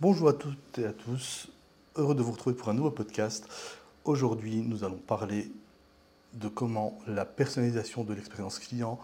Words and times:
Bonjour 0.00 0.30
à 0.30 0.32
toutes 0.32 0.78
et 0.78 0.86
à 0.86 0.94
tous, 0.94 1.48
heureux 1.94 2.14
de 2.14 2.22
vous 2.22 2.32
retrouver 2.32 2.56
pour 2.56 2.70
un 2.70 2.72
nouveau 2.72 2.90
podcast. 2.90 3.46
Aujourd'hui, 4.06 4.62
nous 4.62 4.82
allons 4.82 4.96
parler 4.96 5.52
de 6.32 6.48
comment 6.48 6.98
la 7.06 7.26
personnalisation 7.26 8.02
de 8.02 8.14
l'expérience 8.14 8.58
client 8.58 8.98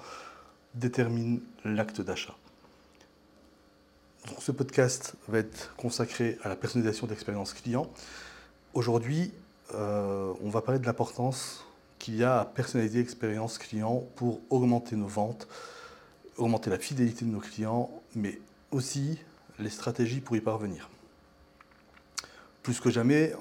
détermine 0.74 1.42
l'acte 1.66 2.00
d'achat. 2.00 2.34
ce 4.38 4.52
podcast 4.52 5.16
va 5.28 5.40
être 5.40 5.76
consacré 5.76 6.38
à 6.42 6.48
la 6.48 6.56
personnalisation 6.56 7.06
d'expérience 7.06 7.52
client. 7.52 7.90
Aujourd'hui, 8.72 9.34
euh, 9.74 10.32
on 10.42 10.48
va 10.48 10.62
parler 10.62 10.80
de 10.80 10.86
l'importance 10.86 11.66
qu'il 11.98 12.16
y 12.16 12.24
a 12.24 12.40
à 12.40 12.44
personnaliser 12.46 13.00
l'expérience 13.00 13.58
client 13.58 14.02
pour 14.16 14.40
augmenter 14.48 14.96
nos 14.96 15.08
ventes, 15.08 15.46
augmenter 16.38 16.70
la 16.70 16.78
fidélité 16.78 17.26
de 17.26 17.30
nos 17.32 17.40
clients, 17.40 17.90
mais 18.14 18.40
aussi 18.70 19.18
les 19.58 19.70
stratégies 19.70 20.20
pour 20.20 20.36
y 20.36 20.40
parvenir. 20.40 20.88
Plus 22.62 22.80
que 22.80 22.90
jamais, 22.90 23.32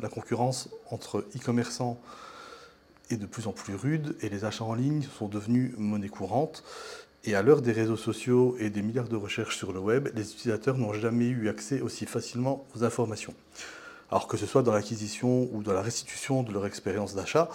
la 0.00 0.08
concurrence 0.08 0.68
entre 0.90 1.24
e-commerçants 1.36 1.98
est 3.10 3.16
de 3.16 3.26
plus 3.26 3.46
en 3.46 3.52
plus 3.52 3.74
rude 3.74 4.16
et 4.20 4.28
les 4.28 4.44
achats 4.44 4.64
en 4.64 4.74
ligne 4.74 5.02
sont 5.02 5.28
devenus 5.28 5.72
monnaie 5.76 6.08
courante. 6.08 6.64
Et 7.24 7.36
à 7.36 7.42
l'heure 7.42 7.62
des 7.62 7.70
réseaux 7.70 7.96
sociaux 7.96 8.56
et 8.58 8.68
des 8.68 8.82
milliards 8.82 9.08
de 9.08 9.16
recherches 9.16 9.56
sur 9.56 9.72
le 9.72 9.78
web, 9.78 10.08
les 10.14 10.32
utilisateurs 10.32 10.76
n'ont 10.76 10.92
jamais 10.92 11.28
eu 11.28 11.48
accès 11.48 11.80
aussi 11.80 12.04
facilement 12.04 12.66
aux 12.74 12.82
informations. 12.82 13.34
Alors 14.10 14.26
que 14.26 14.36
ce 14.36 14.44
soit 14.44 14.62
dans 14.62 14.72
l'acquisition 14.72 15.48
ou 15.52 15.62
dans 15.62 15.72
la 15.72 15.82
restitution 15.82 16.42
de 16.42 16.52
leur 16.52 16.66
expérience 16.66 17.14
d'achat, 17.14 17.48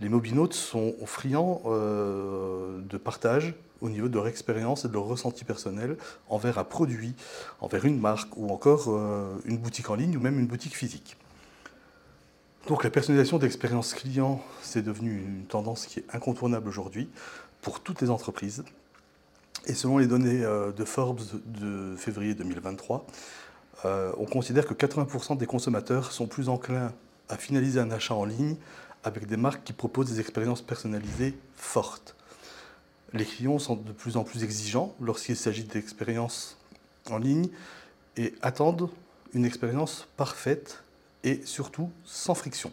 les 0.00 0.08
mobinautes 0.08 0.52
sont 0.52 0.94
friands 1.06 1.62
euh, 1.66 2.80
de 2.82 2.98
partage 2.98 3.54
au 3.84 3.90
niveau 3.90 4.08
de 4.08 4.14
leur 4.14 4.26
expérience 4.26 4.86
et 4.86 4.88
de 4.88 4.94
leur 4.94 5.04
ressenti 5.04 5.44
personnel 5.44 5.96
envers 6.30 6.58
un 6.58 6.64
produit, 6.64 7.14
envers 7.60 7.84
une 7.84 8.00
marque 8.00 8.34
ou 8.36 8.48
encore 8.48 8.86
euh, 8.88 9.36
une 9.44 9.58
boutique 9.58 9.90
en 9.90 9.94
ligne 9.94 10.16
ou 10.16 10.20
même 10.20 10.40
une 10.40 10.46
boutique 10.46 10.74
physique. 10.74 11.16
Donc 12.66 12.82
la 12.82 12.88
personnalisation 12.88 13.38
d'expérience 13.38 13.92
client, 13.92 14.42
c'est 14.62 14.80
devenu 14.80 15.18
une 15.18 15.44
tendance 15.44 15.84
qui 15.84 16.00
est 16.00 16.14
incontournable 16.14 16.66
aujourd'hui 16.66 17.10
pour 17.60 17.80
toutes 17.80 18.00
les 18.00 18.08
entreprises. 18.08 18.64
Et 19.66 19.74
selon 19.74 19.98
les 19.98 20.06
données 20.06 20.42
euh, 20.42 20.72
de 20.72 20.84
Forbes 20.86 21.20
de 21.44 21.94
février 21.96 22.34
2023, 22.34 23.06
euh, 23.84 24.12
on 24.16 24.24
considère 24.24 24.66
que 24.66 24.72
80% 24.72 25.36
des 25.36 25.46
consommateurs 25.46 26.10
sont 26.10 26.26
plus 26.26 26.48
enclins 26.48 26.92
à 27.28 27.36
finaliser 27.36 27.80
un 27.80 27.90
achat 27.90 28.14
en 28.14 28.24
ligne 28.24 28.56
avec 29.02 29.26
des 29.26 29.36
marques 29.36 29.64
qui 29.64 29.74
proposent 29.74 30.10
des 30.10 30.20
expériences 30.20 30.62
personnalisées 30.62 31.36
fortes. 31.54 32.16
Les 33.14 33.24
clients 33.24 33.60
sont 33.60 33.76
de 33.76 33.92
plus 33.92 34.16
en 34.16 34.24
plus 34.24 34.42
exigeants 34.42 34.92
lorsqu'il 35.00 35.36
s'agit 35.36 35.62
d'expériences 35.62 36.58
en 37.08 37.18
ligne 37.18 37.48
et 38.16 38.34
attendent 38.42 38.90
une 39.34 39.44
expérience 39.44 40.08
parfaite 40.16 40.82
et 41.22 41.40
surtout 41.44 41.90
sans 42.04 42.34
friction. 42.34 42.72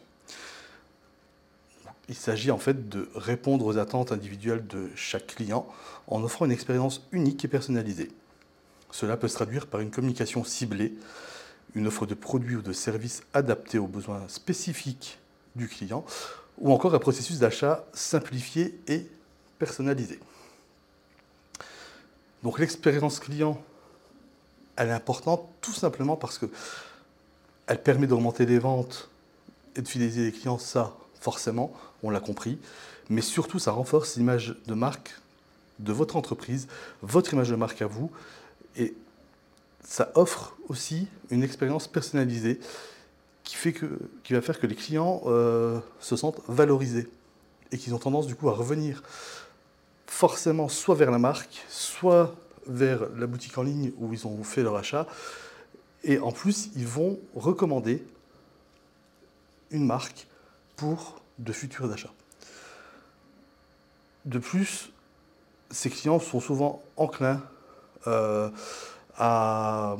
Il 2.09 2.15
s'agit 2.15 2.49
en 2.49 2.57
fait 2.57 2.89
de 2.89 3.07
répondre 3.13 3.65
aux 3.67 3.77
attentes 3.77 4.11
individuelles 4.11 4.65
de 4.65 4.89
chaque 4.95 5.27
client 5.27 5.67
en 6.07 6.23
offrant 6.23 6.45
une 6.45 6.51
expérience 6.51 7.07
unique 7.11 7.45
et 7.45 7.47
personnalisée. 7.47 8.11
Cela 8.89 9.17
peut 9.17 9.27
se 9.27 9.35
traduire 9.35 9.67
par 9.67 9.79
une 9.79 9.91
communication 9.91 10.43
ciblée, 10.43 10.95
une 11.75 11.85
offre 11.85 12.07
de 12.07 12.15
produits 12.15 12.55
ou 12.55 12.61
de 12.63 12.73
services 12.73 13.21
adaptés 13.35 13.77
aux 13.77 13.87
besoins 13.87 14.27
spécifiques 14.27 15.19
du 15.55 15.67
client, 15.67 16.03
ou 16.57 16.73
encore 16.73 16.95
un 16.95 16.99
processus 16.99 17.37
d'achat 17.39 17.85
simplifié 17.93 18.79
et 18.87 19.07
personnalisé. 19.59 20.19
Donc 22.43 22.59
l'expérience 22.59 23.19
client, 23.19 23.61
elle 24.75 24.89
est 24.89 24.93
importante 24.93 25.47
tout 25.61 25.73
simplement 25.73 26.15
parce 26.15 26.37
que 26.37 26.47
elle 27.67 27.81
permet 27.81 28.07
d'augmenter 28.07 28.45
les 28.45 28.59
ventes 28.59 29.09
et 29.75 29.81
de 29.81 29.87
fidéliser 29.87 30.25
les 30.25 30.31
clients, 30.31 30.57
ça 30.57 30.95
forcément, 31.19 31.71
on 32.03 32.09
l'a 32.09 32.19
compris, 32.19 32.57
mais 33.09 33.21
surtout 33.21 33.59
ça 33.59 33.71
renforce 33.71 34.15
l'image 34.15 34.55
de 34.65 34.73
marque 34.73 35.15
de 35.79 35.93
votre 35.93 36.15
entreprise, 36.15 36.67
votre 37.01 37.33
image 37.33 37.49
de 37.49 37.55
marque 37.55 37.81
à 37.81 37.87
vous, 37.87 38.11
et 38.75 38.93
ça 39.83 40.11
offre 40.15 40.55
aussi 40.67 41.07
une 41.29 41.43
expérience 41.43 41.87
personnalisée 41.87 42.59
qui, 43.43 43.57
va 44.33 44.41
faire 44.41 44.59
que 44.59 44.67
les 44.67 44.75
clients 44.75 45.21
euh, 45.25 45.79
se 45.99 46.15
sentent 46.15 46.41
valorisés 46.47 47.09
et 47.71 47.77
qu'ils 47.77 47.93
ont 47.93 47.99
tendance 47.99 48.27
du 48.27 48.35
coup 48.35 48.49
à 48.49 48.53
revenir 48.53 49.03
forcément 50.11 50.67
soit 50.67 50.93
vers 50.93 51.09
la 51.09 51.17
marque, 51.17 51.63
soit 51.69 52.35
vers 52.67 53.07
la 53.15 53.27
boutique 53.27 53.57
en 53.57 53.63
ligne 53.63 53.93
où 53.97 54.11
ils 54.13 54.27
ont 54.27 54.43
fait 54.43 54.61
leur 54.61 54.75
achat. 54.75 55.07
Et 56.03 56.19
en 56.19 56.33
plus, 56.33 56.69
ils 56.75 56.85
vont 56.85 57.17
recommander 57.33 58.03
une 59.71 59.85
marque 59.85 60.27
pour 60.75 61.21
de 61.39 61.53
futurs 61.53 61.89
achats. 61.91 62.13
De 64.25 64.37
plus, 64.37 64.91
ces 65.71 65.89
clients 65.89 66.19
sont 66.19 66.41
souvent 66.41 66.83
enclins 66.97 67.41
euh, 68.05 68.49
à 69.17 69.95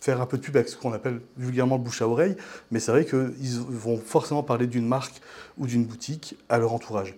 faire 0.00 0.20
un 0.20 0.26
peu 0.26 0.38
de 0.38 0.42
pub 0.42 0.56
avec 0.56 0.68
ce 0.68 0.76
qu'on 0.76 0.92
appelle 0.92 1.20
vulgairement 1.36 1.76
le 1.76 1.82
bouche 1.82 2.02
à 2.02 2.08
oreille, 2.08 2.36
mais 2.72 2.80
c'est 2.80 2.90
vrai 2.90 3.06
qu'ils 3.06 3.60
vont 3.60 3.98
forcément 3.98 4.42
parler 4.42 4.66
d'une 4.66 4.88
marque 4.88 5.22
ou 5.56 5.68
d'une 5.68 5.84
boutique 5.84 6.36
à 6.48 6.58
leur 6.58 6.72
entourage. 6.72 7.14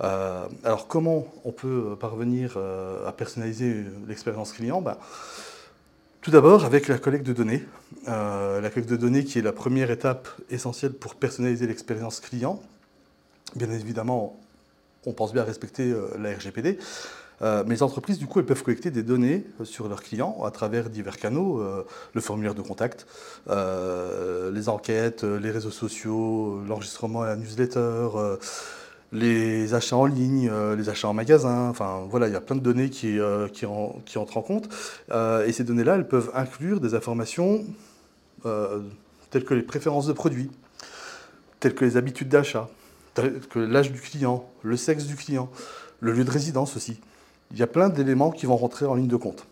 Euh, 0.00 0.46
alors 0.64 0.88
comment 0.88 1.26
on 1.44 1.52
peut 1.52 1.96
parvenir 1.98 2.54
euh, 2.56 3.06
à 3.06 3.12
personnaliser 3.12 3.84
l'expérience 4.08 4.52
client? 4.52 4.80
Ben, 4.80 4.96
Tout 6.20 6.30
d'abord 6.30 6.64
avec 6.64 6.88
la 6.88 6.98
collecte 6.98 7.26
de 7.26 7.32
données. 7.32 7.64
la 8.06 8.70
collecte 8.70 8.90
de 8.90 8.96
données 8.96 9.24
qui 9.24 9.38
est 9.38 9.42
la 9.42 9.52
première 9.52 9.90
étape 9.90 10.28
essentielle 10.50 10.92
pour 10.92 11.14
personnaliser 11.14 11.66
l'expérience 11.66 12.20
client. 12.20 12.60
Bien 13.54 13.70
évidemment, 13.70 14.40
on 15.04 15.12
pense 15.12 15.32
bien 15.32 15.42
à 15.42 15.44
respecter 15.44 15.94
la 16.18 16.32
RGPD. 16.32 16.78
Euh, 17.42 17.64
mais 17.66 17.74
les 17.74 17.82
entreprises, 17.82 18.18
du 18.18 18.26
coup, 18.26 18.38
elles 18.38 18.46
peuvent 18.46 18.62
collecter 18.62 18.90
des 18.90 19.02
données 19.02 19.44
euh, 19.60 19.64
sur 19.64 19.88
leurs 19.88 20.02
clients 20.02 20.42
à 20.44 20.50
travers 20.50 20.90
divers 20.90 21.16
canaux, 21.16 21.60
euh, 21.60 21.84
le 22.14 22.20
formulaire 22.20 22.54
de 22.54 22.62
contact, 22.62 23.06
les 23.48 24.68
enquêtes, 24.68 25.24
les 25.24 25.50
réseaux 25.50 25.70
sociaux, 25.70 26.62
l'enregistrement 26.66 27.22
à 27.22 27.26
la 27.26 27.36
newsletter, 27.36 28.08
les 29.12 29.74
achats 29.74 29.96
en 29.96 30.06
ligne, 30.06 30.50
les 30.76 30.88
achats 30.88 31.08
en 31.08 31.14
magasin. 31.14 31.68
Enfin, 31.68 32.06
voilà, 32.08 32.28
il 32.28 32.32
y 32.32 32.36
a 32.36 32.40
plein 32.40 32.56
de 32.56 32.60
données 32.60 32.90
qui, 32.90 33.18
qui, 33.52 33.66
qui 34.06 34.18
entrent 34.18 34.36
en 34.38 34.42
compte. 34.42 34.68
et 35.12 35.52
ces 35.52 35.64
données-là, 35.64 35.96
elles 35.96 36.08
peuvent 36.08 36.30
inclure 36.34 36.80
des 36.80 36.94
informations 36.94 37.64
telles 38.42 39.44
que 39.44 39.54
les 39.54 39.62
préférences 39.62 40.06
de 40.06 40.12
produits, 40.12 40.50
telles 41.60 41.74
que 41.74 41.84
les 41.84 41.96
habitudes 41.96 42.28
d'achat, 42.28 42.68
telles 43.14 43.40
que 43.40 43.58
l'âge 43.58 43.92
du 43.92 44.00
client, 44.00 44.48
le 44.62 44.76
sexe 44.76 45.04
du 45.04 45.16
client, 45.16 45.50
le 46.00 46.12
lieu 46.12 46.24
de 46.24 46.30
résidence 46.30 46.76
aussi 46.76 46.98
il 47.52 47.58
y 47.58 47.62
a 47.62 47.66
plein 47.66 47.88
d'éléments 47.88 48.30
qui 48.30 48.46
vont 48.46 48.56
rentrer 48.56 48.86
en 48.86 48.94
ligne 48.94 49.08
de 49.08 49.16
compte. 49.16 49.46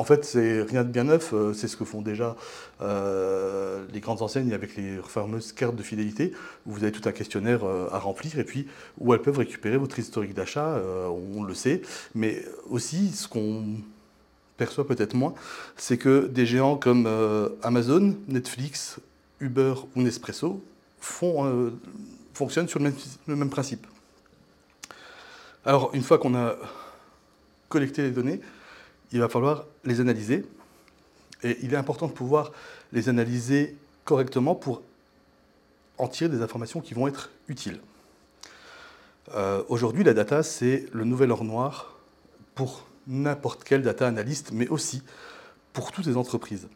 En 0.00 0.04
fait, 0.04 0.24
c'est 0.24 0.62
rien 0.62 0.82
de 0.82 0.88
bien 0.88 1.04
neuf, 1.04 1.34
euh, 1.34 1.52
c'est 1.52 1.68
ce 1.68 1.76
que 1.76 1.84
font 1.84 2.00
déjà 2.00 2.34
euh, 2.80 3.84
les 3.92 4.00
grandes 4.00 4.22
enseignes 4.22 4.54
avec 4.54 4.74
les 4.74 4.96
fameuses 5.06 5.52
cartes 5.52 5.76
de 5.76 5.82
fidélité, 5.82 6.32
où 6.64 6.72
vous 6.72 6.84
avez 6.84 6.90
tout 6.90 7.06
un 7.06 7.12
questionnaire 7.12 7.64
euh, 7.64 7.86
à 7.92 7.98
remplir 7.98 8.38
et 8.38 8.44
puis 8.44 8.66
où 8.96 9.12
elles 9.12 9.20
peuvent 9.20 9.36
récupérer 9.36 9.76
votre 9.76 9.98
historique 9.98 10.32
d'achat, 10.32 10.80
on 11.36 11.42
le 11.42 11.52
sait. 11.52 11.82
Mais 12.14 12.42
aussi, 12.70 13.10
ce 13.10 13.28
qu'on 13.28 13.62
perçoit 14.56 14.86
peut-être 14.86 15.12
moins, 15.12 15.34
c'est 15.76 15.98
que 15.98 16.28
des 16.28 16.46
géants 16.46 16.76
comme 16.76 17.06
Amazon, 17.62 18.16
Netflix, 18.26 19.00
Uber 19.38 19.74
ou 19.94 20.00
Nespresso 20.00 20.64
fonctionnent 21.02 22.68
sur 22.68 22.80
le 22.80 23.36
même 23.36 23.50
principe. 23.50 23.86
Alors, 25.66 25.90
une 25.92 26.02
fois 26.02 26.16
qu'on 26.16 26.34
a 26.34 26.56
collecter 27.68 28.00
les 28.00 28.12
données, 28.12 28.40
il 29.12 29.20
va 29.20 29.28
falloir 29.28 29.66
les 29.84 30.00
analyser. 30.00 30.44
Et 31.42 31.58
il 31.62 31.72
est 31.72 31.76
important 31.76 32.06
de 32.06 32.12
pouvoir 32.12 32.52
les 32.92 33.08
analyser 33.08 33.76
correctement 34.04 34.54
pour 34.54 34.82
en 35.98 36.08
tirer 36.08 36.30
des 36.30 36.42
informations 36.42 36.80
qui 36.80 36.94
vont 36.94 37.06
être 37.06 37.30
utiles. 37.48 37.80
Euh, 39.34 39.62
aujourd'hui, 39.68 40.04
la 40.04 40.14
data, 40.14 40.42
c'est 40.42 40.86
le 40.92 41.04
nouvel 41.04 41.30
or 41.30 41.44
noir 41.44 41.96
pour 42.54 42.86
n'importe 43.06 43.64
quel 43.64 43.82
data 43.82 44.06
analyst, 44.06 44.52
mais 44.52 44.68
aussi 44.68 45.02
pour 45.72 45.92
toutes 45.92 46.06
les 46.06 46.16
entreprises. 46.16 46.68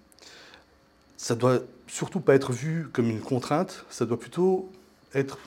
Ça 1.16 1.34
ne 1.34 1.40
doit 1.40 1.58
surtout 1.86 2.20
pas 2.20 2.34
être 2.34 2.52
vu 2.52 2.88
comme 2.92 3.08
une 3.08 3.20
contrainte, 3.20 3.84
ça 3.90 4.06
doit 4.06 4.18
plutôt 4.18 4.70
être 5.14 5.38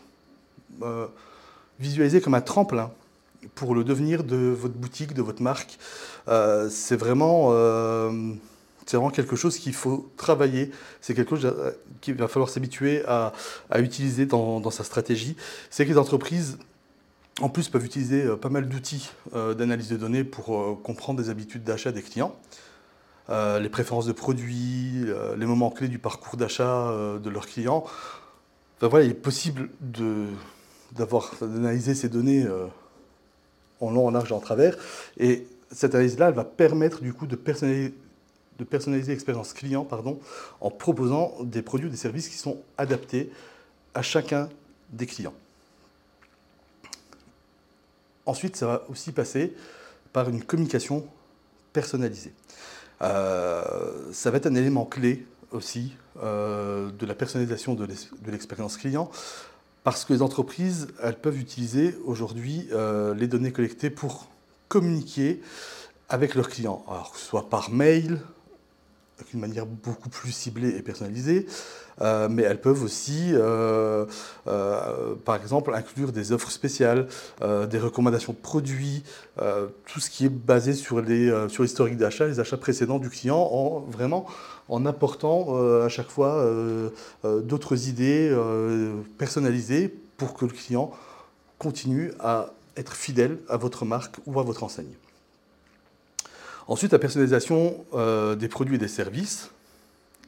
euh, 0.82 1.08
visualisé 1.80 2.22
comme 2.22 2.34
un 2.34 2.42
tremplin 2.42 2.92
pour 3.56 3.76
le 3.76 3.84
devenir 3.84 4.24
de 4.24 4.38
votre 4.38 4.76
boutique, 4.76 5.14
de 5.14 5.22
votre 5.22 5.42
marque. 5.42 5.78
Euh, 6.28 6.70
c'est 6.70 6.96
vraiment, 6.96 7.50
euh, 7.52 8.34
vraiment 8.92 9.10
quelque 9.10 9.36
chose 9.36 9.58
qu'il 9.58 9.74
faut 9.74 10.12
travailler. 10.18 10.72
C'est 11.02 11.14
quelque 11.14 11.36
chose 11.36 11.46
euh, 11.46 11.72
qu'il 12.02 12.16
va 12.16 12.28
falloir 12.28 12.50
s'habituer 12.50 13.04
à, 13.08 13.34
utiliser 13.78 14.26
dans, 14.26 14.72
sa 14.72 14.84
stratégie. 14.84 15.36
C'est 15.70 15.86
que 15.86 15.92
les 15.92 15.98
entreprises, 15.98 16.58
en 17.42 17.50
plus, 17.50 17.70
peuvent 17.70 17.86
utiliser 17.86 18.26
pas 18.38 18.50
mal 18.50 18.68
d'outils 18.68 19.12
d'analyse 19.34 19.90
de 19.90 19.98
données 19.98 20.24
pour 20.24 20.82
comprendre 20.82 21.22
des 21.22 21.30
habitudes 21.30 21.64
d'achat 21.64 21.92
des 21.92 22.02
clients. 22.02 22.36
les 23.30 23.70
préférences 23.70 24.08
de 24.08 24.12
produits, 24.12 25.06
les 25.38 25.46
moments 25.46 25.70
clés 25.70 25.88
du 25.88 26.00
parcours 26.00 26.36
d'achat 26.36 26.92
de 27.22 27.30
leurs 27.30 27.46
clients. 27.46 27.84
Enfin, 28.78 28.88
voilà, 28.88 29.06
il 29.06 29.12
est 29.12 29.14
possible 29.14 29.70
d'analyser 30.92 31.94
ces 31.94 32.10
données 32.10 32.48
en 33.82 33.92
long, 33.92 34.08
en 34.08 34.12
large 34.12 34.32
et 34.32 34.36
en 34.36 34.40
travers. 34.40 34.78
Et 35.18 35.48
cette 35.72 35.96
analyse-là, 35.96 36.30
elle 36.30 36.36
va 36.36 36.44
permettre 36.44 37.02
du 37.02 37.14
coup 37.14 37.28
de 37.28 37.36
personnaliser, 37.36 37.94
l'expérience 39.08 39.54
client 39.54 39.86
pardon, 39.86 40.20
en 40.62 40.72
proposant 40.72 41.36
des 41.44 41.62
produits 41.62 41.88
ou 41.88 41.92
des 41.92 41.98
services 41.98 42.30
qui 42.30 42.38
sont 42.38 42.62
adaptés 42.78 43.32
à 43.94 44.02
chacun 44.02 44.50
des 44.92 45.06
clients. 45.06 45.34
Ensuite, 48.26 48.56
ça 48.56 48.68
va 48.68 48.84
aussi 48.90 49.12
passer 49.12 49.54
par 50.12 50.30
une 50.30 50.44
communication 50.44 51.08
personnalisée. 51.74 52.34
Euh, 53.02 54.12
ça 54.12 54.32
va 54.32 54.38
être 54.38 54.48
un 54.48 54.56
élément 54.56 54.86
clé 54.86 55.26
aussi 55.52 55.96
euh, 56.22 56.92
de 56.92 57.06
la 57.06 57.16
personnalisation 57.16 57.76
de 57.76 57.86
l'expérience 58.32 58.78
client 58.78 59.10
parce 59.88 60.04
que 60.04 60.12
les 60.12 60.22
entreprises, 60.22 60.90
elles 61.02 61.18
peuvent 61.18 61.40
utiliser 61.40 61.96
aujourd'hui 62.04 62.68
euh, 62.74 63.16
les 63.16 63.26
données 63.26 63.54
collectées 63.54 63.90
pour 63.90 64.28
communiquer 64.68 65.40
avec 66.10 66.36
leurs 66.36 66.50
clients, 66.50 66.84
que 67.14 67.18
ce 67.18 67.26
soit 67.26 67.50
par 67.50 67.72
mail, 67.72 68.20
d'une 69.32 69.40
manière 69.40 69.66
beaucoup 69.66 70.10
plus 70.10 70.32
ciblée 70.32 70.70
et 70.70 70.82
personnalisée, 70.82 71.46
euh, 72.02 72.28
mais 72.30 72.44
elles 72.44 72.62
peuvent 72.62 72.84
aussi, 72.84 73.32
euh, 73.34 74.06
par 75.26 75.36
exemple, 75.36 75.74
inclure 75.74 76.12
des 76.12 76.32
offres 76.32 76.52
spéciales, 76.52 77.08
des 77.42 77.80
recommandations 77.80 78.34
de 78.34 78.38
produits, 78.38 79.04
tout 79.86 80.00
ce 80.00 80.10
qui 80.10 80.26
est 80.26 80.30
basé 80.30 80.74
sur 80.74 81.02
l'historique 81.02 81.94
sur 81.94 82.00
d'achat, 82.00 82.28
les 82.28 82.40
achats 82.40 82.58
précédents 82.58 83.00
du 83.00 83.10
client, 83.10 83.38
en 83.38 83.80
vraiment 83.80 84.28
en 84.70 84.86
apportant 84.86 85.48
euh, 85.50 85.86
à 85.86 85.90
chaque 85.90 86.10
fois 86.10 86.36
euh, 86.36 86.90
euh, 87.26 87.42
d'autres 87.42 87.88
idées 87.88 88.36
personnalisées 89.18 89.94
pour 90.18 90.34
que 90.34 90.46
le 90.46 90.52
client 90.52 90.92
continue 91.58 92.12
à 92.20 92.54
être 92.76 92.96
fidèle 92.96 93.40
à 93.50 93.58
votre 93.58 93.86
marque 93.86 94.18
ou 94.26 94.40
à 94.40 94.44
votre 94.44 94.64
enseigne. 94.64 94.94
Ensuite, 96.68 96.92
la 96.92 97.00
personnalisation 97.00 97.86
des 98.38 98.48
produits 98.48 98.76
et 98.76 98.80
des 98.80 98.88
services, 98.88 99.50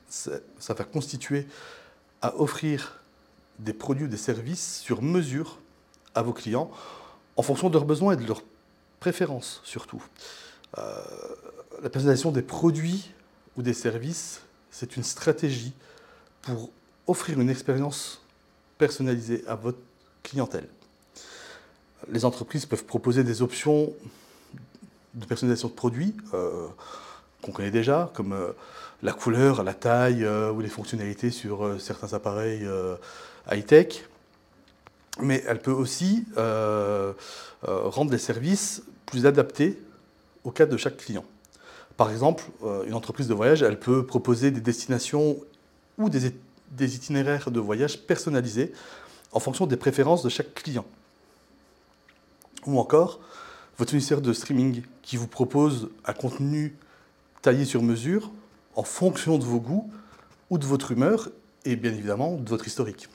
ça 0.09 0.74
va 0.74 0.83
constituer 0.86 1.47
à 2.21 2.36
offrir 2.38 3.01
des 3.59 3.74
produits 3.74 4.06
ou 4.06 4.07
des 4.07 4.18
services 4.18 4.80
sur 4.80 5.01
mesure 5.01 5.59
à 6.15 6.21
vos 6.21 6.33
clients 6.33 6.71
en 7.36 7.41
fonction 7.41 7.69
de 7.69 7.74
leurs 7.74 7.86
besoins 7.86 8.13
et 8.13 8.18
de 8.18 8.25
leurs 8.25 8.44
préférences 9.00 9.62
surtout. 9.63 10.01
la 10.75 11.89
personnalisation 11.89 12.31
des 12.31 12.41
produits 12.41 13.12
ou 13.57 13.62
des 13.62 13.74
services, 13.74 14.41
c'est 14.71 14.95
une 14.95 15.03
stratégie 15.03 15.74
pour 16.41 16.69
offrir 17.07 17.39
une 17.39 17.50
expérience 17.50 18.21
personnalisée 18.77 19.44
à 19.47 19.56
votre 19.56 19.80
clientèle. 20.24 20.68
Les 22.07 22.24
entreprises 22.24 22.65
peuvent 22.65 22.86
proposer 22.86 23.24
des 23.24 23.41
options 23.41 23.94
de 25.19 25.25
personnalisation 25.25 25.68
de 25.68 25.74
produits 25.74 26.16
euh, 26.33 26.68
qu'on 27.42 27.51
connaît 27.51 27.71
déjà, 27.71 28.12
comme 28.13 28.33
euh, 28.33 28.51
la 29.04 29.13
couleur, 29.13 29.63
la 29.63 29.74
taille 29.74 30.24
euh, 30.24 30.51
ou 30.51 30.62
les 30.62 30.69
fonctionnalités 30.69 31.31
sur 31.31 31.80
certains 31.80 32.13
appareils 32.13 32.68
high-tech. 33.51 34.06
Mais 35.21 35.44
elle 35.48 35.60
peut 35.60 35.71
aussi 35.71 36.25
rendre 36.38 38.12
les 38.12 38.18
services 38.18 38.83
plus 39.06 39.25
adaptés 39.25 39.81
au 40.44 40.51
cas 40.51 40.66
de 40.66 40.77
chaque 40.77 40.98
client. 40.98 41.25
Par 41.98 42.10
exemple, 42.10 42.45
une 42.86 42.94
entreprise 42.94 43.27
de 43.27 43.33
voyage, 43.33 43.62
elle 43.62 43.77
peut 43.77 44.06
proposer 44.06 44.51
des 44.51 44.62
destinations 44.62 45.36
ou 45.98 46.10
des, 46.10 46.31
itinéraires 46.80 47.51
de 47.51 47.60
voyage 47.60 48.00
personnalisés 48.00 48.72
en 49.33 49.42
fonction 49.42 49.68
des 49.68 49.75
préférences 49.75 50.24
de 50.24 50.30
chaque 50.30 50.54
client. 50.54 50.86
Ou 52.65 52.80
encore, 52.80 53.19
votre 53.79 53.93
ministère 53.93 54.19
de 54.19 54.33
streaming 54.33 54.83
qui 55.01 55.15
vous 55.15 55.27
propose 55.27 55.89
un 56.03 56.11
contenu 56.11 56.75
taillé 57.41 57.63
sur 57.63 57.81
mesure 57.81 58.29
en 58.75 58.83
fonction 58.83 59.37
de 59.37 59.45
vos 59.45 59.61
goûts 59.61 59.89
ou 60.49 60.57
de 60.57 60.65
votre 60.65 60.91
humeur 60.91 61.29
et 61.63 61.77
bien 61.77 61.93
évidemment 61.93 62.35
de 62.35 62.49
votre 62.49 62.67
historique. 62.67 63.07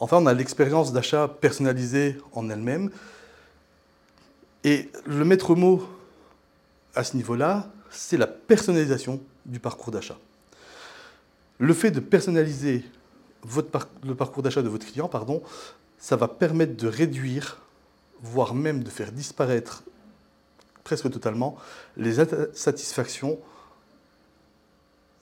Enfin, 0.00 0.18
on 0.18 0.26
a 0.26 0.34
l'expérience 0.34 0.92
d'achat 0.92 1.28
personnalisée 1.28 2.18
en 2.32 2.50
elle-même. 2.50 2.90
Et 4.64 4.90
le 5.06 5.24
maître 5.24 5.54
mot 5.54 5.88
à 6.96 7.04
ce 7.04 7.16
niveau-là, 7.16 7.70
c'est 7.90 8.16
la 8.16 8.26
personnalisation 8.26 9.20
du 9.46 9.60
parcours 9.60 9.92
d'achat. 9.92 10.18
Le 11.58 11.72
fait 11.72 11.92
de 11.92 12.00
personnaliser 12.00 12.84
le 14.04 14.14
parcours 14.16 14.42
d'achat 14.42 14.62
de 14.62 14.68
votre 14.68 14.86
client, 14.86 15.08
pardon, 15.08 15.40
ça 15.98 16.16
va 16.16 16.26
permettre 16.26 16.76
de 16.76 16.88
réduire, 16.88 17.62
voire 18.22 18.54
même 18.54 18.82
de 18.82 18.90
faire 18.90 19.12
disparaître 19.12 19.82
presque 20.84 21.10
totalement 21.10 21.56
les 21.96 22.20
insatisfactions 22.20 23.38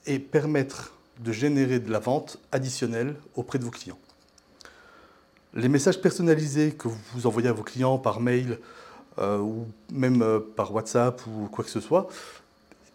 et 0.05 0.19
permettre 0.19 0.93
de 1.19 1.31
générer 1.31 1.79
de 1.79 1.91
la 1.91 1.99
vente 1.99 2.37
additionnelle 2.51 3.15
auprès 3.35 3.57
de 3.57 3.63
vos 3.63 3.71
clients. 3.71 3.97
Les 5.53 5.69
messages 5.69 6.01
personnalisés 6.01 6.73
que 6.73 6.87
vous 6.87 7.27
envoyez 7.27 7.47
à 7.47 7.53
vos 7.53 7.63
clients 7.63 7.97
par 7.97 8.19
mail, 8.19 8.59
euh, 9.17 9.39
ou 9.39 9.65
même 9.91 10.21
euh, 10.21 10.39
par 10.39 10.73
WhatsApp 10.73 11.21
ou 11.25 11.47
quoi 11.47 11.63
que 11.63 11.71
ce 11.71 11.79
soit, 11.79 12.09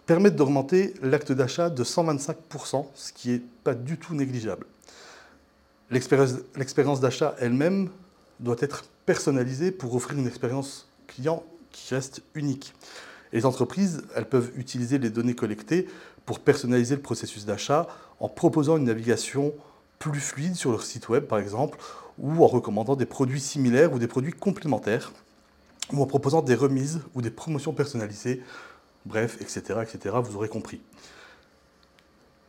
permettent 0.07 0.37
d'augmenter 0.37 0.95
l'acte 1.03 1.33
d'achat 1.33 1.71
de 1.71 1.83
125%, 1.83 2.87
ce 2.95 3.13
qui 3.13 3.31
n'est 3.31 3.43
pas 3.65 3.75
du 3.75 3.97
tout 3.97 4.15
négligeable. 4.15 4.67
L'expérience 5.91 7.01
d'achat 7.01 7.35
elle-même 7.41 7.91
doit 8.41 8.57
être 8.59 8.85
personnalisée 9.07 9.71
pour 9.71 9.95
offrir 9.95 10.19
une 10.19 10.27
expérience 10.27 10.89
client 11.07 11.45
qui 11.71 11.95
reste 11.95 12.23
unique. 12.35 12.75
les 13.33 13.47
entreprises, 13.47 14.03
peuvent 14.29 14.51
utiliser 14.57 14.99
les 14.99 15.11
données 15.11 15.37
collectées 15.37 15.87
pour 16.27 16.41
personnaliser 16.41 16.97
le 16.97 17.03
processus 17.03 17.45
d'achat 17.45 17.87
en 18.19 18.29
proposant 18.29 18.77
une 18.77 18.85
navigation 18.85 19.55
plus 20.01 20.21
fluide 20.21 20.57
sur 20.57 20.73
leur 20.73 20.83
site 20.83 21.09
web, 21.09 21.27
par 21.27 21.39
exemple, 21.39 21.79
ou 22.19 22.43
en 22.43 22.47
recommandant 22.47 22.97
des 22.97 23.07
produits 23.07 23.41
similaires 23.41 23.93
ou 23.93 23.99
des 23.99 24.09
produits 24.09 24.33
complémentaires 24.33 25.13
ou 25.93 26.03
en 26.03 26.07
proposant 26.07 26.43
des 26.43 26.55
remises 26.55 27.01
ou 27.15 27.23
des 27.23 27.31
promotions 27.31 27.73
personnalisées, 27.73 28.43
bref, 29.07 29.39
etc., 29.41 29.81
etc., 29.83 30.17
vous 30.23 30.37
aurez 30.37 30.49
compris. 30.49 30.81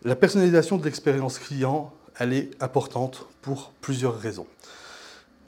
La 0.03 0.15
personnalisation 0.15 0.77
de 0.77 0.85
l'expérience 0.85 1.37
client, 1.39 1.93
elle 2.17 2.33
est 2.33 2.51
importante 2.61 3.27
pour 3.41 3.71
plusieurs 3.81 4.17
raisons. 4.17 4.47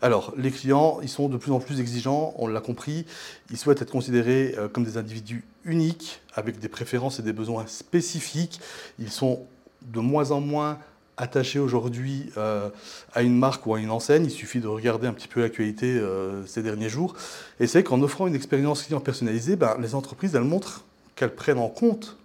Alors, 0.03 0.33
les 0.35 0.51
clients, 0.51 0.99
ils 1.01 1.07
sont 1.07 1.29
de 1.29 1.37
plus 1.37 1.53
en 1.53 1.61
plus 1.61 1.79
exigeants, 1.79 2.33
on 2.37 2.47
l'a 2.47 2.59
compris, 2.59 3.05
ils 3.51 3.57
souhaitent 3.57 3.81
être 3.81 3.89
considérés 3.89 4.53
euh, 4.57 4.67
comme 4.67 4.83
des 4.83 4.97
individus 4.97 5.45
uniques, 5.63 6.19
avec 6.35 6.59
des 6.59 6.67
préférences 6.67 7.19
et 7.19 7.23
des 7.23 7.31
besoins 7.31 7.65
spécifiques, 7.67 8.59
ils 8.99 9.09
sont 9.09 9.45
de 9.81 10.01
moins 10.01 10.31
en 10.31 10.41
moins 10.41 10.77
attaché 11.15 11.57
aujourd'hui 11.57 12.33
euh, 12.35 12.67
à 13.13 13.21
une 13.21 13.39
marque 13.39 13.65
ou 13.65 13.75
à 13.75 13.79
une 13.79 13.91
enseigne. 13.91 14.25
Il 14.25 14.31
suffit 14.31 14.59
de 14.59 14.67
regarder 14.67 15.07
un 15.07 15.13
petit 15.13 15.29
peu 15.29 15.39
l'actualité 15.39 15.97
euh, 15.97 16.45
ces 16.47 16.63
derniers 16.63 16.89
jours. 16.89 17.15
Et 17.61 17.67
c'est 17.67 17.81
qu'en 17.81 18.01
offrant 18.01 18.27
une 18.27 18.35
expérience 18.35 18.83
client 18.83 18.99
personnalisée, 18.99 19.55
ben, 19.55 19.77
les 19.79 19.95
entreprises, 19.95 20.35
elles 20.35 20.43
montrent 20.43 20.83
qu'elles 21.15 21.33
prennent 21.33 21.59
en 21.59 21.69
compte 21.69 22.17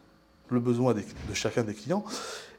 le 0.48 0.58
besoin 0.58 0.94
de 0.94 1.34
chacun 1.34 1.62
des 1.62 1.74
clients 1.74 2.04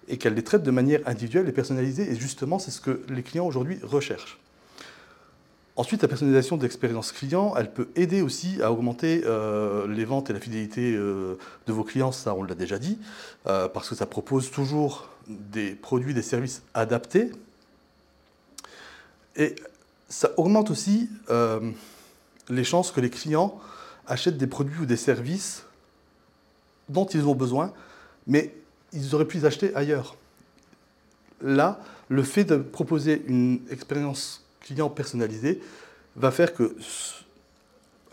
et 0.07 0.15
qu'elles 0.15 0.35
les 0.35 0.45
traitent 0.45 0.63
de 0.63 0.71
manière 0.71 1.01
individuelle 1.05 1.49
et 1.49 1.51
personnalisée. 1.51 2.09
Et 2.09 2.15
justement, 2.15 2.57
c'est 2.57 2.71
ce 2.71 2.79
que 2.79 3.01
les 3.09 3.21
clients 3.21 3.45
aujourd'hui 3.45 3.79
recherchent. 3.83 4.39
Ensuite, 5.79 6.01
la 6.01 6.09
personnalisation 6.09 6.57
de 6.57 6.63
l'expérience 6.63 7.13
client, 7.13 7.53
elle 7.55 7.71
peut 7.71 7.87
aider 7.95 8.21
aussi 8.21 8.61
à 8.61 8.69
augmenter 8.69 9.21
euh, 9.23 9.87
les 9.87 10.03
ventes 10.03 10.29
et 10.29 10.33
la 10.33 10.41
fidélité 10.41 10.91
de 10.91 11.37
vos 11.67 11.85
clients, 11.85 12.11
ça 12.11 12.35
on 12.35 12.43
l'a 12.43 12.53
déjà 12.53 12.77
dit, 12.77 12.97
parce 13.45 13.87
que 13.87 13.95
ça 13.95 14.05
propose 14.05 14.51
toujours 14.51 15.07
des 15.29 15.75
produits, 15.75 16.13
des 16.13 16.21
services 16.21 16.63
adaptés. 16.73 17.31
Et 19.37 19.55
ça 20.09 20.31
augmente 20.37 20.71
aussi 20.71 21.09
euh, 21.29 21.71
les 22.49 22.63
chances 22.63 22.91
que 22.91 22.99
les 22.99 23.09
clients 23.09 23.57
achètent 24.07 24.37
des 24.37 24.47
produits 24.47 24.81
ou 24.81 24.85
des 24.85 24.97
services 24.97 25.63
dont 26.89 27.05
ils 27.05 27.25
ont 27.25 27.35
besoin, 27.35 27.71
mais 28.25 28.53
ils 28.91 29.13
auraient 29.13 29.25
pu 29.25 29.37
les 29.37 29.45
acheter 29.45 29.73
ailleurs. 29.75 30.15
Là, 31.41 31.79
le 32.09 32.23
fait 32.23 32.43
de 32.43 32.57
proposer 32.57 33.23
une 33.27 33.61
expérience 33.69 34.43
client 34.69 34.89
personnalisée 34.89 35.61
va 36.15 36.29
faire 36.29 36.53
que 36.53 36.75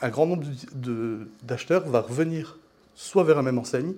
un 0.00 0.08
grand 0.08 0.26
nombre 0.26 0.44
d'acheteurs 1.42 1.86
va 1.88 2.00
revenir 2.00 2.58
soit 2.94 3.25
vers 3.25 3.36
la 3.36 3.42
même 3.42 3.58
enseigne, 3.58 3.94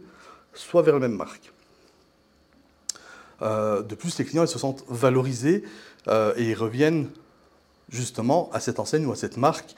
soit 0.55 0.83
vers 0.83 0.95
la 0.95 1.01
même 1.01 1.17
marque. 1.17 1.53
Euh, 3.43 3.83
de 3.83 3.95
plus, 3.95 4.19
les 4.19 4.25
clients 4.25 4.43
ils 4.43 4.49
se 4.49 4.59
sentent 4.59 4.85
valorisés 4.89 5.63
euh, 6.09 6.35
et 6.37 6.51
ils 6.51 6.55
reviennent 6.55 7.11
justement 7.91 8.51
à 8.53 8.59
cette 8.59 8.81
enseigne 8.81 9.07
ou 9.07 9.13
à 9.13 9.17
cette 9.17 9.37
marque 9.37 9.77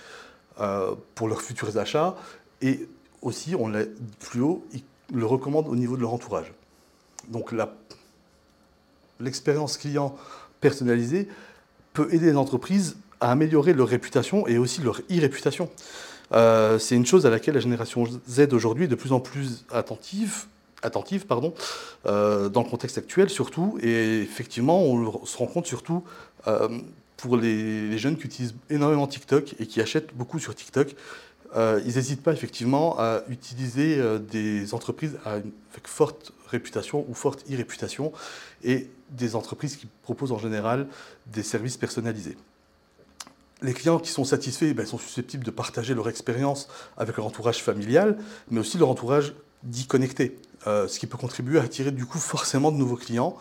euh, 0.61 0.95
pour 1.15 1.29
leurs 1.29 1.43
futurs 1.43 1.77
achats. 1.77 2.17
Et 2.63 2.89
aussi, 3.21 3.55
on 3.55 3.69
l'a 3.69 3.85
plus 4.21 4.41
haut, 4.41 4.65
ils 4.73 4.85
le 5.13 5.27
recommandent 5.27 5.69
au 5.69 5.77
niveau 5.77 5.97
de 5.97 6.03
leur 6.03 6.15
entourage. 6.15 6.51
Donc 7.29 7.55
l'expérience 9.21 9.77
client 9.77 10.17
personnalisée 10.61 11.29
aider 12.11 12.27
les 12.27 12.37
entreprises 12.37 12.97
à 13.21 13.31
améliorer 13.33 13.73
leur 13.75 13.89
réputation 13.89 14.47
et 14.47 14.59
aussi 14.59 14.81
leur 14.81 15.01
e-réputation. 15.11 15.69
Euh, 16.33 16.79
c'est 16.79 16.95
une 16.95 17.07
chose 17.07 17.27
à 17.27 17.31
laquelle 17.31 17.55
la 17.55 17.61
génération 17.61 18.05
Z 18.29 18.53
aujourd'hui 18.53 18.85
est 18.85 18.89
de 18.89 18.95
plus 18.95 19.13
en 19.13 19.21
plus 19.21 19.65
attentive, 19.71 20.47
attentive 20.83 21.27
pardon, 21.27 21.53
euh, 22.07 22.49
dans 22.49 22.63
le 22.63 22.69
contexte 22.69 22.99
actuel 22.99 23.29
surtout. 23.31 23.79
Et 23.83 24.21
effectivement, 24.23 24.83
on 24.83 25.27
se 25.27 25.37
rend 25.37 25.47
compte 25.47 25.67
surtout 25.67 26.05
euh, 26.47 26.69
pour 27.17 27.37
les, 27.37 27.99
jeunes 27.99 28.17
qui 28.17 28.27
utilisent 28.27 28.55
énormément 28.71 29.07
TikTok 29.07 29.55
et 29.59 29.67
qui 29.67 29.81
achètent 29.81 30.15
beaucoup 30.15 30.39
sur 30.39 30.55
TikTok. 30.55 30.95
ils 31.57 31.95
n'hésitent 31.97 32.23
pas 32.23 32.33
effectivement 32.33 32.99
à 32.99 33.23
utiliser 33.29 34.01
des 34.21 34.73
entreprises 34.73 35.19
avec 35.25 35.45
forte 35.85 36.33
réputation 36.51 37.07
ou 37.09 37.15
forte 37.15 37.45
e-réputation 37.51 38.13
et 38.63 38.91
des 39.11 39.37
entreprises 39.37 39.77
qui 39.77 39.89
proposent 40.03 40.33
en 40.33 40.39
général 40.39 40.87
des 41.27 41.43
services 41.43 41.77
personnalisés 41.77 42.37
les 43.63 43.75
clients 43.75 43.99
qui 43.99 44.11
sont 44.11 44.25
satisfaits 44.25 44.73
ben, 44.75 44.87
sont 44.87 44.99
susceptibles 44.99 45.45
de 45.45 45.51
partager 45.51 45.95
leur 45.95 46.09
expérience 46.09 46.69
avec 46.97 47.17
leur 47.17 47.27
entourage 47.27 47.63
familial, 47.63 48.19
mais 48.51 48.61
aussi 48.61 48.79
leur 48.79 48.89
entourage 48.89 49.35
dit 49.63 49.87
connecté, 49.87 50.39
euh, 50.67 50.89
ce 50.89 50.99
qui 50.99 51.07
peut 51.07 51.19
contribuer 51.19 51.59
à 51.59 51.63
attirer 51.63 51.91
du 51.91 52.07
coup 52.07 52.19
forcément 52.19 52.73
de 52.73 52.77
nouveaux 52.77 52.97
clients. 52.97 53.37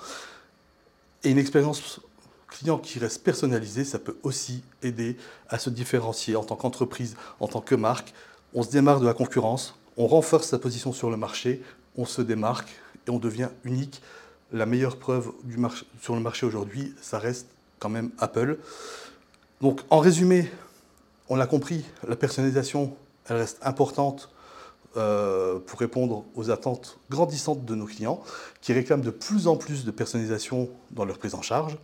Et 1.23 1.31
une 1.31 1.37
expérience 1.37 2.01
client 2.47 2.77
qui 2.77 2.99
reste 2.99 3.23
personnalisée, 3.23 3.85
ça 3.85 3.99
peut 3.99 4.17
aussi 4.23 4.63
aider 4.83 5.17
à 5.49 5.59
se 5.59 5.69
différencier 5.69 6.35
en 6.35 6.43
tant 6.43 6.55
qu'entreprise, 6.55 7.15
en 7.39 7.47
tant 7.47 7.61
que 7.61 7.75
marque. 7.75 8.13
On 8.53 8.63
se 8.63 8.71
démarque 8.71 9.01
de 9.01 9.05
la 9.05 9.13
concurrence, 9.13 9.75
on 9.95 10.07
renforce 10.07 10.47
sa 10.47 10.59
position 10.59 10.91
sur 10.91 11.09
le 11.09 11.17
marché, 11.17 11.61
on 11.95 12.05
se 12.05 12.21
démarque 12.21 12.69
et 13.07 13.11
on 13.11 13.19
devient 13.19 13.49
unique. 13.63 14.01
La 14.51 14.65
meilleure 14.65 14.97
preuve 14.97 15.31
sur 16.01 16.15
le 16.15 16.21
marché 16.21 16.45
aujourd'hui, 16.45 16.93
ça 17.01 17.19
reste 17.19 17.47
quand 17.79 17.89
même 17.89 18.11
Apple. 18.17 18.57
Donc 19.61 19.81
en 19.89 19.99
résumé, 19.99 20.49
on 21.29 21.35
l'a 21.35 21.47
compris, 21.47 21.85
la 22.07 22.15
personnalisation, 22.15 22.95
elle 23.27 23.37
reste 23.37 23.59
importante 23.61 24.29
euh, 24.97 25.59
pour 25.59 25.79
répondre 25.79 26.25
aux 26.35 26.49
attentes 26.49 26.97
grandissantes 27.11 27.63
de 27.63 27.75
nos 27.75 27.85
clients 27.85 28.23
qui 28.61 28.73
réclament 28.73 29.03
de 29.03 29.11
plus 29.11 29.47
en 29.47 29.55
plus 29.55 29.85
de 29.85 29.91
personnalisation 29.91 30.67
dans 30.91 31.05
leur 31.05 31.19
prise 31.19 31.35
en 31.35 31.43
charge. 31.43 31.77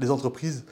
Les 0.00 0.10
entreprises 0.10 0.64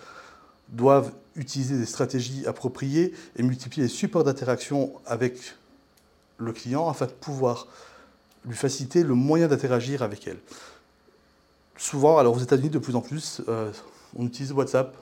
doivent 0.71 1.13
utiliser 1.37 1.79
des 1.79 1.87
stratégies 1.87 2.47
appropriées 2.47 3.15
et 3.37 3.43
multiplier 3.45 3.85
les 3.85 3.89
supports 3.89 4.25
d'interaction 4.25 4.93
avec 5.07 5.55
le 6.39 6.53
client 6.53 6.89
afin 6.89 7.07
de 7.07 7.13
pouvoir 7.13 7.69
lui 8.47 8.57
faciliter 8.57 9.03
le 9.03 9.15
moyen 9.15 9.49
d'interagir 9.49 10.03
avec 10.03 10.27
elle. 10.27 10.39
Souvent, 11.77 12.19
alors 12.19 12.37
aux 12.37 12.41
États-Unis 12.41 12.71
de 12.71 12.79
plus 12.79 12.97
en 12.97 13.01
plus, 13.01 13.43
euh, 13.49 13.71
on 14.17 14.27
utilise 14.27 14.53
WhatsApp. 14.53 14.97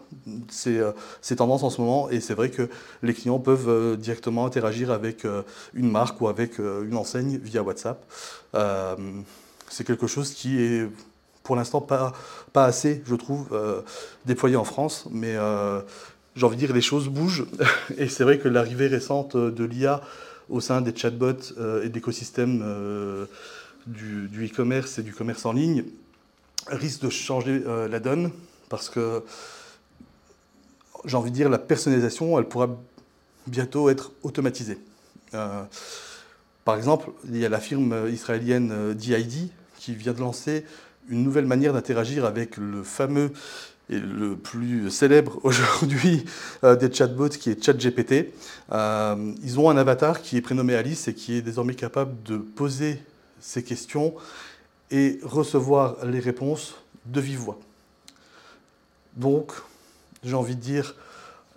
Euh, 0.67 0.93
c'est 1.21 1.37
tendance 1.37 1.63
en 1.63 1.71
ce 1.71 1.81
moment 1.81 2.11
et 2.11 2.21
c'est 2.21 2.35
vrai 2.35 2.51
que 2.51 2.69
les 3.03 3.15
clients 3.15 3.39
peuvent 3.39 3.69
euh, 3.69 3.97
directement 3.97 4.47
interagir 4.47 4.91
avec 4.91 5.25
euh, 5.25 5.43
une 5.75 5.91
marque 5.91 6.21
ou 6.21 6.29
avec 6.29 6.59
une 6.59 6.97
enseigne 6.97 7.39
via 7.39 7.63
WhatsApp. 7.63 8.05
c'est 9.69 9.85
quelque 9.85 10.07
chose 10.07 10.33
qui 10.35 10.61
est 10.61 10.89
pour 11.43 11.57
l'instant 11.57 11.81
pas, 11.81 12.13
pas 12.53 12.65
assez, 12.65 13.03
je 13.07 13.15
trouve, 13.15 13.49
déployé 14.27 14.57
en 14.57 14.65
France, 14.65 15.07
mais 15.11 15.37
j'ai 16.37 16.47
envie 16.47 16.57
de 16.57 16.61
dire 16.67 16.75
les 16.75 16.81
choses 16.81 17.09
bougent 17.09 17.47
et 17.97 18.09
c'est 18.09 18.25
vrai 18.25 18.39
que 18.39 18.49
l'arrivée 18.49 18.89
récente 18.89 19.37
de 19.37 19.65
l'IA 19.65 20.03
au 20.51 20.61
sein 20.61 20.81
des 20.81 20.95
chatbots 20.95 21.55
et 21.83 21.89
de 21.89 21.95
l'écosystème 21.95 23.27
du 23.87 24.47
e-commerce 24.47 24.99
et 24.99 25.03
du 25.03 25.15
commerce 25.15 25.47
en 25.47 25.53
ligne 25.53 25.85
risque 26.69 27.03
de 27.03 27.11
changer 27.11 27.63
la 27.89 28.01
donne 28.01 28.31
parce 28.69 28.91
que 28.91 29.23
j'ai 31.05 31.17
envie 31.17 31.31
de 31.31 31.37
dire 31.37 31.49
la 31.49 31.59
personnalisation, 31.59 32.39
elle 32.39 32.47
pourra 32.47 32.69
bientôt 33.47 33.89
être 33.89 34.13
automatisée. 34.23 34.79
Euh, 35.35 35.63
par 36.65 36.77
exemple, 36.77 37.11
il 37.29 37.39
y 37.39 37.47
a 37.47 37.49
la 37.49 37.61
firme 37.61 38.09
israélienne 38.11 38.95
DID 38.95 39.51
qui 39.79 39.95
vient 39.95 40.13
de 40.13 40.21
lancer 40.21 40.65
une 41.09 41.25
nouvelle 41.25 41.47
manière 41.47 41.73
d'interagir 41.73 42.25
avec 42.25 42.57
le 42.57 42.83
fameux 42.83 43.33
et 43.91 43.99
le 43.99 44.37
plus 44.37 44.91
célèbre 44.91 45.39
aujourd'hui 45.43 46.25
euh, 46.65 46.77
des 46.77 46.93
chatbots 46.93 47.29
qui 47.29 47.51
est 47.51 47.63
ChatGPT. 47.63 48.33
Euh, 48.73 49.33
ils 49.43 49.59
ont 49.61 49.69
un 49.69 49.77
avatar 49.77 50.23
qui 50.23 50.37
est 50.37 50.41
prénommé 50.41 50.75
Alice 50.75 51.09
et 51.09 51.15
qui 51.15 51.37
est 51.37 51.43
désormais 51.43 51.75
capable 51.75 52.23
de 52.23 52.39
poser 52.39 53.03
ses 53.41 53.63
questions 53.63 54.15
et 54.91 55.19
recevoir 55.23 56.05
les 56.05 56.21
réponses 56.21 56.75
de 57.07 57.21
vive 57.21 57.41
voix. 57.41 57.59
Donc, 59.17 59.53
j'ai 60.23 60.35
envie 60.35 60.57
de 60.57 60.61
dire, 60.61 60.95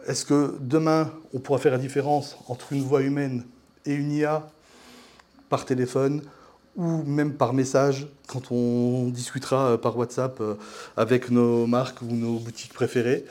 est-ce 0.08 0.26
que 0.26 0.56
demain, 0.60 1.12
on 1.34 1.40
pourra 1.40 1.60
faire 1.60 1.72
la 1.72 1.78
différence 1.78 2.38
entre 2.48 2.74
une 2.74 2.84
voix 2.84 3.02
humaine 3.02 3.46
et 3.86 3.94
une 3.94 4.12
IA 4.12 4.50
par 5.50 5.66
téléphone? 5.66 6.22
Ou 6.76 7.04
même 7.04 7.34
par 7.34 7.54
message 7.54 8.08
quand 8.28 8.52
on 8.52 9.10
discutera 9.10 9.72
euh, 9.72 9.78
par 9.78 9.98
WhatsApp 9.98 10.40
euh, 10.42 10.56
avec 10.98 11.30
nos 11.30 11.68
marques 11.68 12.02
ou 12.02 12.08
nos 12.08 12.40
boutiques 12.40 12.74
préférées 12.74 13.26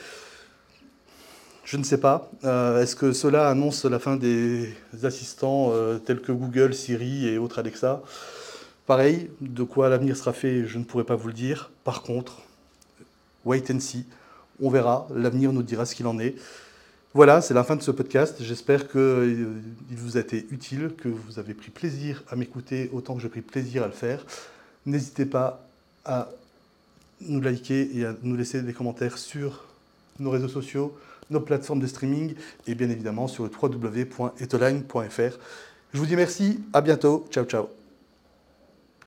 Je 1.65 1.77
ne 1.77 1.83
sais 1.83 1.99
pas. 1.99 2.31
Euh, 2.45 2.83
est-ce 2.83 2.95
que 2.95 3.13
cela 3.13 3.49
annonce 3.49 3.85
la 3.85 3.99
fin 3.99 4.17
des 4.17 4.75
assistants 5.03 5.73
tels 6.05 6.21
que 6.21 6.33
Google, 6.33 6.75
Siri 6.75 7.27
et 7.29 7.39
autres 7.39 7.59
Alexa? 7.59 8.03
Pareil, 8.87 9.31
de 9.41 9.63
quoi 9.63 9.89
l'avenir 9.89 10.17
sera 10.17 10.33
fait, 10.33 10.67
je 10.67 10.79
ne 10.79 10.85
pourrais 10.85 11.05
pas 11.05 11.17
vous 11.17 11.29
le 11.29 11.35
dire. 11.35 11.71
Par 11.85 12.03
contre, 12.03 12.43
wait 13.45 13.71
and 13.71 13.81
see. 13.81 14.05
On 14.61 14.71
verra, 14.71 15.07
l'avenir 15.15 15.53
nous 15.53 15.63
dira 15.63 15.87
ce 15.87 15.95
qu'il 15.95 16.07
en 16.07 16.19
est. 16.19 16.35
Voilà, 17.15 17.43
c'est 17.43 17.53
la 17.53 17.63
fin 17.63 17.77
de 17.77 17.83
ce 17.83 17.91
podcast. 17.91 18.37
J'espère 18.41 18.89
qu'il 18.89 19.01
euh, 19.01 19.61
vous 19.91 20.17
a 20.17 20.21
été 20.21 20.47
utile, 20.51 20.93
que 20.97 21.09
vous 21.09 21.39
avez 21.39 21.53
pris 21.53 21.71
plaisir 21.71 22.23
à 22.31 22.37
m'écouter 22.37 22.89
autant 22.93 23.15
que 23.15 23.21
j'ai 23.21 23.29
pris 23.29 23.43
plaisir 23.43 23.83
à 23.83 23.87
le 23.87 23.93
faire. 23.93 24.25
N'hésitez 24.87 25.27
pas 25.27 25.69
à 26.07 26.31
nous 27.21 27.41
liker 27.41 27.91
et 27.95 28.07
à 28.07 28.15
nous 28.23 28.35
laisser 28.35 28.63
des 28.63 28.73
commentaires 28.73 29.19
sur 29.19 29.65
nos 30.21 30.31
réseaux 30.31 30.49
sociaux, 30.49 30.97
nos 31.31 31.41
plateformes 31.41 31.81
de 31.81 31.87
streaming 31.87 32.35
et 32.67 32.75
bien 32.75 32.89
évidemment 32.89 33.29
sur 33.29 33.45
le 33.45 33.51
www.etoline.fr. 33.51 35.39
Je 35.93 35.99
vous 35.99 36.07
dis 36.07 36.17
merci, 36.17 36.61
à 36.73 36.81
bientôt, 36.81 37.27
ciao 37.31 37.45
ciao. 37.45 37.82